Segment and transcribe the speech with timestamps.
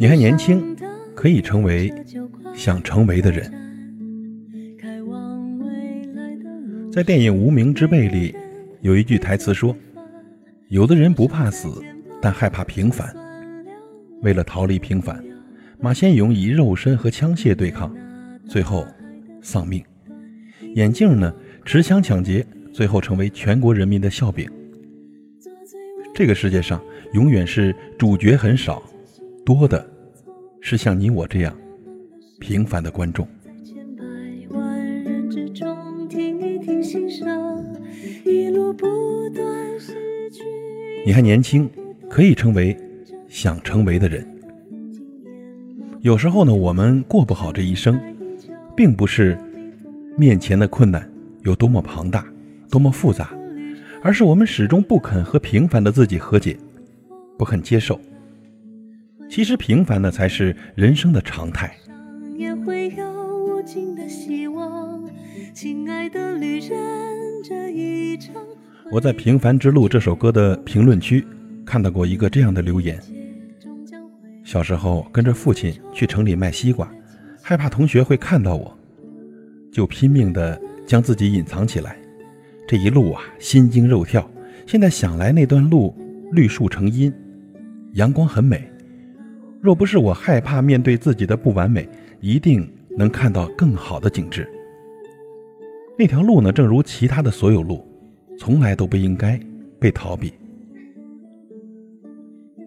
[0.00, 0.74] 你还年轻，
[1.14, 1.92] 可以成为
[2.54, 3.48] 想成为的人。
[6.90, 8.34] 在电影《无名之辈》里，
[8.80, 9.76] 有一句台词说
[10.68, 11.80] ：“有的人不怕死，
[12.20, 13.14] 但害怕平凡。
[14.22, 15.22] 为了逃离平凡，
[15.82, 17.92] 马先勇以肉身和枪械对抗，
[18.46, 18.86] 最后
[19.42, 19.82] 丧命。
[20.76, 21.34] 眼镜呢，
[21.64, 24.48] 持枪抢劫，最后成为全国人民的笑柄。
[26.14, 26.80] 这个世界上，
[27.14, 28.80] 永远是主角很少。”
[29.44, 29.84] 多的
[30.60, 31.52] 是像你我这样
[32.38, 33.26] 平凡的观众。
[41.04, 41.68] 你还年轻，
[42.08, 42.76] 可以成为
[43.28, 44.24] 想成为的人。
[46.02, 47.96] 有时候呢，我们过不好这一生，
[48.76, 49.38] 并不是
[50.18, 51.08] 面前的困难
[51.44, 52.26] 有多么庞大、
[52.68, 53.30] 多么复杂，
[54.02, 56.56] 而是我们始终不肯和平凡的自己和解，
[57.38, 58.00] 不肯接受。
[59.30, 61.72] 其实平凡的才是人生的常态。
[68.90, 71.24] 我在《平凡之路》这首歌的评论区
[71.64, 73.00] 看到过一个这样的留言：
[74.44, 76.90] 小时候跟着父亲去城里卖西瓜，
[77.40, 78.76] 害怕同学会看到我，
[79.72, 81.96] 就拼命的将自己隐藏起来。
[82.66, 84.28] 这一路啊，心惊肉跳。
[84.66, 85.94] 现在想来，那段路
[86.32, 87.12] 绿树成荫，
[87.94, 88.68] 阳光很美。
[89.60, 91.88] 若不是我害怕面对自己的不完美，
[92.20, 94.48] 一定能看到更好的景致。
[95.98, 97.86] 那条路呢，正如其他的所有路，
[98.38, 99.38] 从来都不应该
[99.78, 100.32] 被逃避。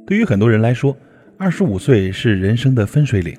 [0.06, 0.96] 对于很多人来说，
[1.38, 3.38] 二十五岁是人生的分水岭。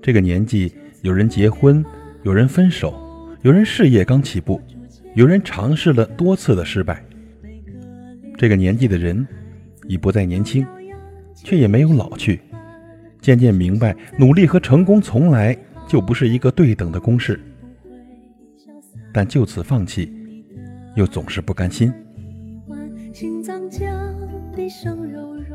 [0.00, 1.84] 这个年纪，有人结婚，
[2.22, 2.94] 有人分手，
[3.42, 4.60] 有人事业刚起步，
[5.14, 7.04] 有人尝试了多次的失败。
[8.38, 9.26] 这个年纪的人，
[9.88, 10.64] 已不再年轻，
[11.34, 12.40] 却也没有老去。
[13.20, 15.56] 渐渐明白，努力和成功从来
[15.88, 17.40] 就不是一个对等的公式，
[19.12, 20.12] 但就此放弃，
[20.94, 21.92] 又总是不甘心。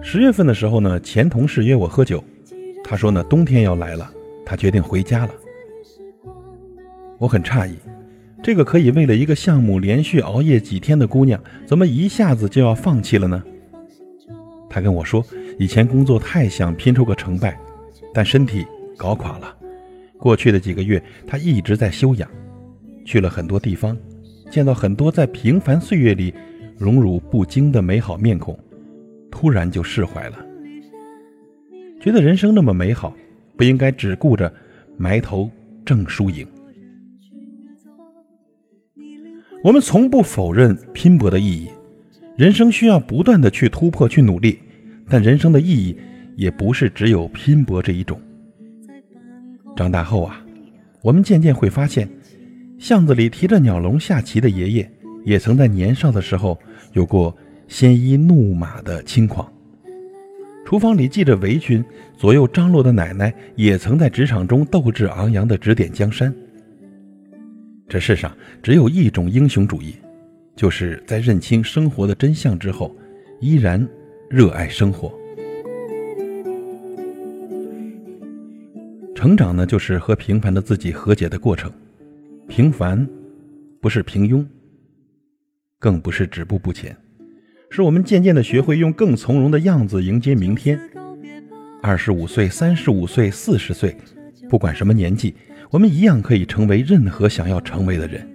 [0.01, 2.23] 十月份的时候呢，前同事约我喝酒，
[2.83, 4.09] 他说呢，冬天要来了，
[4.45, 5.33] 他决定回家了。
[7.17, 7.75] 我很诧异，
[8.41, 13.43] 这个可以为了一个项目连续熬夜几天的姑娘，怎么一下子就要放弃了呢？
[14.69, 15.23] 他跟我说。
[15.57, 17.59] 以前工作太想拼出个成败，
[18.13, 19.53] 但身体搞垮了。
[20.17, 22.29] 过去的几个月，他一直在休养，
[23.03, 23.97] 去了很多地方，
[24.49, 26.33] 见到很多在平凡岁月里
[26.77, 28.57] 荣辱不惊的美好面孔，
[29.31, 30.37] 突然就释怀了，
[31.99, 33.15] 觉得人生那么美好，
[33.57, 34.51] 不应该只顾着
[34.97, 35.49] 埋头
[35.85, 36.47] 挣输赢。
[39.63, 41.69] 我们从不否认拼搏的意义，
[42.37, 44.59] 人生需要不断的去突破，去努力。
[45.09, 45.97] 但人生的意义
[46.35, 48.21] 也不是只有拼搏这一种。
[49.75, 50.45] 长大后啊，
[51.01, 52.07] 我们渐渐会发现，
[52.77, 54.91] 巷子里提着鸟笼下棋的爷爷，
[55.25, 56.57] 也曾在年少的时候
[56.93, 57.35] 有过
[57.69, 59.49] 鲜衣怒马的轻狂；
[60.65, 61.81] 厨房里系着围裙
[62.17, 66.35] 左右张罗的奶奶，也曾在职场中斗志昂扬的指点江山。
[67.87, 69.95] 这世上只有一种英雄主义，
[70.55, 72.93] 就是在认清生活的真相之后，
[73.39, 73.87] 依然。
[74.29, 75.11] 热爱生活，
[79.15, 81.71] 成长呢，就是和平凡的自己和解的过程。
[82.47, 83.09] 平凡，
[83.81, 84.45] 不是平庸，
[85.79, 86.95] 更不是止步不前，
[87.71, 90.79] 是我们渐渐的学会用更从容的样子迎接明天。
[91.81, 93.95] 二十五岁、三十五岁、四十岁，
[94.49, 95.35] 不管什么年纪，
[95.69, 98.27] 我们一样可以成为任何想要成为的人。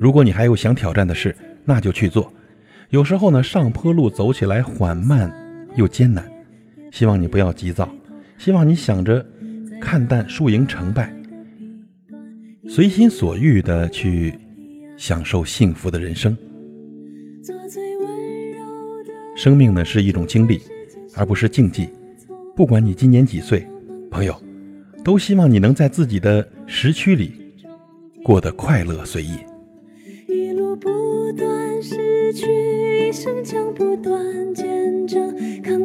[0.00, 2.32] 如果你还有想挑战的事，那就去做。
[2.88, 5.32] 有时候呢，上坡路走起来缓慢
[5.76, 6.24] 又艰难，
[6.90, 7.88] 希望你不要急躁，
[8.38, 9.24] 希望你想着
[9.80, 11.14] 看淡输赢成败，
[12.68, 14.34] 随心所欲的去
[14.96, 16.36] 享受幸福的人生。
[19.36, 20.60] 生命呢是一种经历，
[21.14, 21.88] 而不是竞技。
[22.56, 23.66] 不管你今年几岁，
[24.10, 24.34] 朋友，
[25.04, 27.32] 都希望你能在自己的时区里
[28.22, 29.36] 过得快乐随意。
[30.28, 30.88] 一路不
[31.32, 32.46] 断失去。
[33.12, 35.83] 生将不断见证，看